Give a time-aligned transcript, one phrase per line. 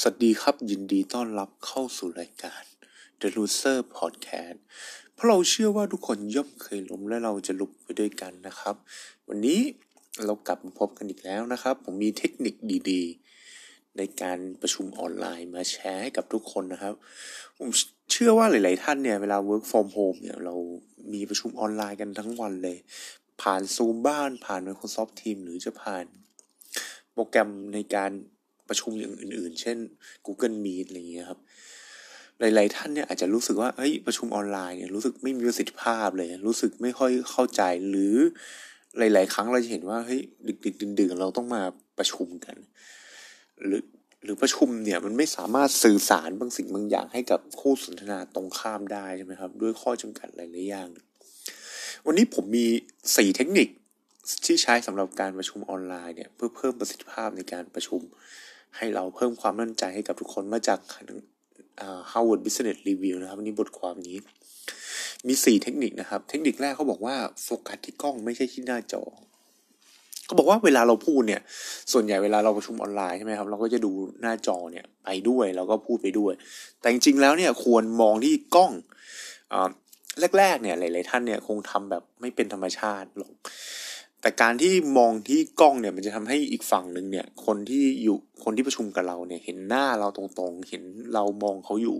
[0.00, 2.62] สวัสดีครับยินดีต้อนรับเข้าสู่รายการ
[3.20, 4.58] The Loser Podcast
[5.12, 8.74] เพราะเราเชื่อว่าทุกคนย่อมเคยล้มและเราจะลุกไปด้วยกันนะครับ
[9.28, 9.60] วันนี้
[10.24, 12.54] เรากลับมาพบกันอีกแล้วนะครับ ผมมีเทคนิค
[12.90, 16.94] ดีๆ ในการประชุมออนไลน์มาแชร์ให้กับทุกคนนะครับ
[17.58, 17.70] ผม
[18.12, 20.54] เชื่อว่าหลาย ๆ ท่านเนี่ยเวลา work from home เนี่ยเรา
[21.12, 22.78] มีประชุมออนไลน์กันทั้งวันเลย
[23.42, 26.04] ผ่านซูมบ้านผ่าน Microsoft Teams หรือจะผ่าน
[27.12, 28.12] โปรแกรมในการ
[28.68, 29.78] ประชุมอย่างอื่น ๆ เช่น
[30.26, 31.40] Google Meet อะไรอย่างเงี้ยครับ
[32.40, 38.14] หลาย ๆ ท่านเนี่ยอาจจะรู้สึกว่าเฮ้ยประชุมออนไลน์เนี่ยรู้สึกไม่มีประสิทธิภาพเลย รู้สึกไม่ค่อยเข้าใจหรือ
[38.98, 40.20] หลาย ๆ ครั้งเราจะเห็นว่าเฮ้ย
[40.64, 41.62] ดึกๆดื่นๆเราต้องมา
[41.98, 42.56] ประชุมกัน
[43.66, 43.82] หรือ
[44.24, 50.88] หรือประชุมเนี่ยมันไม่สามารถสื่อสารบางสิ่งบางอย่างให้กับคู่สนทนาตรงข้ามได้ใช่ไหมครับ ด้วยข้อจำกัดหลายๆอย่าง
[52.06, 52.66] วันนี้ผมมี
[53.16, 53.68] สี่เทคนิค
[54.46, 58.00] ที่ใช้สำหรับการประชุมออนไลน์เนี่ยเพื่อเพิ่มประสิทธิภาพในการประชุม
[58.76, 60.78] ให้เราเพิ่มความมั่นใจให้กับทุกคนมาจาก
[62.10, 64.16] Harvard Business Review นะครับนนี้บทความนี้
[65.26, 69.02] มีสี่เทคนิคนะครับ เทคนิคแรกเขาบอกว่าโฟกัสที่กล้องไม่ใช่ที่หน้าจอ
[70.26, 71.40] เขาบอกว่าเวลาเราพูดเนี่ย
[71.92, 76.32] ส่วนใหญ่เวลาเราประชุมออนไลน์ใช่ไหมครับ เราก็จะดูหน้าจอเนี่ยไปด้วยแล้วก็พูดไปด้วย
[76.80, 78.72] แต่จริงๆแล้วเนี่ยควรมองที่กล้อง
[79.52, 79.54] อ
[80.38, 83.32] แรกๆเนี่ยหลายๆท่านเนี่ยคงทำแบบไม่เป็นธรรมชาติหรอก
[84.24, 90.82] แต่การที่มองที่กล้องเนี่ยมันจะทำให้อีกฝั่งหนึ่งเนี่ย คนที่อยู่คนที่ประชุมกับเราเนี่ย เห็นหน้าเราตรงๆ เห็น
[91.14, 91.98] เรามองเขาอยู่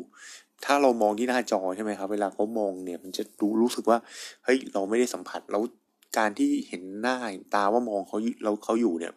[0.64, 3.98] ถ้าเรามองที่หน้าจอใช่ไหมครับ เวลาเขามองเนี่ย มันจะดูรู้สึกว่า
[4.44, 5.62] เฮ้ยเราไม่ได้สัมผัสแล้ว
[6.19, 9.12] การที่เห็นหน้าเห็นตาว่ามองเขาเราเขาอยู่เนี่ย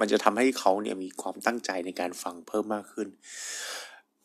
[0.00, 3.08] มันจะทำให้เขาเนี่ยมีความตั้งใจในการฟังเพิ่มมากขึ้น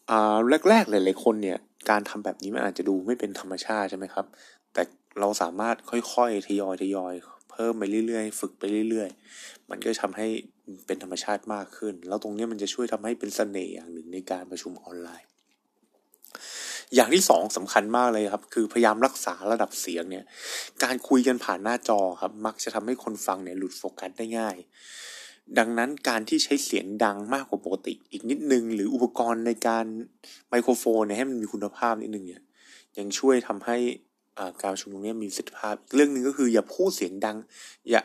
[0.10, 0.38] อ่า
[0.70, 1.58] แรกๆหลายๆคนเนี่ย
[1.90, 4.26] การทำแบบนี้มันอาจจะดูไม่เป็นธรรมชาติใช่ไหมครับ
[4.74, 4.84] แต่
[5.20, 7.14] เราสามารถค่อยๆทยอยทยอย
[7.56, 10.28] เพิ่มไปเรื่อยๆ ฝึกไปเรื่อยๆ มันก็ทำให้
[10.86, 15.28] เป็นธรรมชาติมากขึ้น แล้วตรงนี้มันจะช่วยทำให้เป็นสเสน่ห์อย่างหนึ่งในการประชุมออนไลน์
[16.96, 20.26] อย่างที่สองสำคัญมากเลยครับ คือพยายามรักษาระดับเสียงเนี่ย
[20.84, 24.56] การคุยกันผ่านหน้าจอครับ มักจะทำให้คนฟังเนี่ยหลุดโฟกัสได้ง่าย
[25.58, 29.86] ดังนั้นการที่ใช้เสียงดังมากกว่าปกติ อีกนิดนึง หรืออุปกรณ์ในการ
[30.50, 32.44] ไมโครโฟนเนี่ยให้มันมีคุณภาพนิดนึงเนี่ย
[32.98, 33.78] ยังช่วยทำให้
[34.62, 37.38] การประชุมตรงนี้มีสิทธิภาพ เรื่องหนึ่งก็คืออย่าพูดเสียงดัง
[37.90, 38.02] อย่า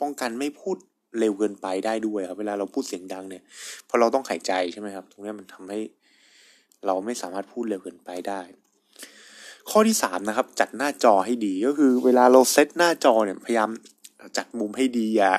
[0.00, 0.76] ป้องกันไม่พูด
[1.18, 3.42] เร็วเกินไปได้ด้วยครับ เวลาเราพูดเสียงดังเนี่ย
[3.88, 5.80] พอเราต้องหายใจใช่ไหมครับ ตรงนี้มันทำให้
[6.86, 8.40] เราไม่สามารถพูดเร็วเกินไปได้
[9.70, 13.70] ข้อที่สามนะครับ จัดหน้าจอให้ดีก็คือ เวลาเราเซตหน้าจอเนี่ยพยายาม
[14.36, 15.32] จัดมุมให้ดีอย่า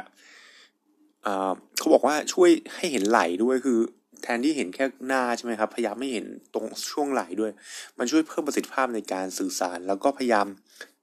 [1.78, 3.80] เขาบอกว่าช่วยให้เห็นไหลด้วยคือ
[4.24, 7.52] แทนที่เห็นแค่หน้าใช่ไหมครับ พยายามไม่เห็นตรงช่วงไหล่ด้วย
[7.98, 10.48] มันช่วยเพิ่มประสิทธิภาพในการสื่อสาร แล้วก็พยายาม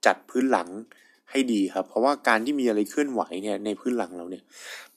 [0.05, 0.69] จัดพื้นหลัง
[1.31, 4.43] ให้ดีครับ เพราะว่าการที่มีอะไรเคลื่อนไหวเนี่ยในพื้นหลังเราเนี่ย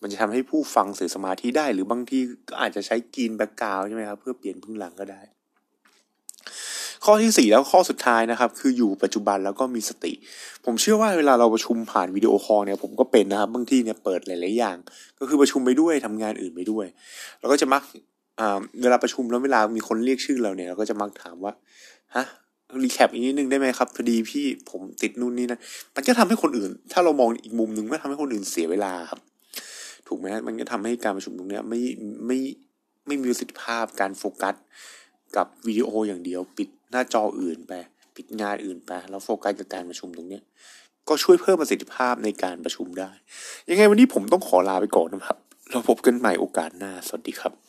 [0.01, 2.19] มันจะทำให้ผู้ฟังสื่อสมาธิได้ หรือบางที
[2.49, 5.21] ก็อาจจะใช้กีนแบ็กกราวใช่ไหมครับ เพื่อเปลี่ยนพื้นหลังก็ได้
[7.05, 10.13] ข้อที่สี่แล้วข้อสุดท้ายนะครับ คืออยู่ปัจจุบันแล้วก็มีสติ
[10.65, 14.77] ผมเชื่อว่าเวลาเราประชุมผ่านวิดีโอคอลเนี่ยผมก็เป็นนะครับบางทีเนี่ยเปิดหลาย ๆ อย่าง
[15.19, 16.87] ก็คือประชุมไปด้วยทำงานอื่นไปด้วย
[17.41, 17.83] แล้วก็จะมัก
[18.83, 21.53] เวลาประชุมแล้วเวลามีคนเรียกชื่อเราเนี่ยเราก็จะมักถามว่า
[22.15, 22.25] ฮะ
[22.83, 25.59] recap อีกนิดนึงได้ไหมครับพอดีพี่ผมติดนู่นนี่นะ
[25.95, 29.21] มันก็ทำให้คนอื่น ถ้าเรามองอีกมุมหนึ่งก็ทำให้คนอื่นเสียเวลาครับ
[30.09, 31.81] ถูกไหมมันก็ทำให้การประชุมตรงเนี้ยไม่
[32.27, 32.39] ไม่
[33.07, 34.55] ไม่มีประสิทธิภาพการโฟกัส
[35.37, 37.73] กับวิดีโออย่างเดียว ปิดหน้าจออื่นไป
[38.17, 40.43] ปิดงานอื่นไปแล้วโฟกัสกับการประชุมตรงเนี้ย
[41.09, 43.11] ก็ช่วยเพิ่มประสิทธิภาพในการประชุมได้
[43.71, 45.39] ยังไงวันนี้ผมต้องขอลาไปก่อนนะครับ
[45.71, 47.64] เราพบกันใหม่โอกาสหน้าสวัสดีครับ